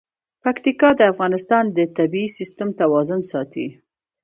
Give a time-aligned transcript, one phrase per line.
[0.43, 3.67] پکتیکا د افغانستان د طبعي سیسټم توازن ساتي.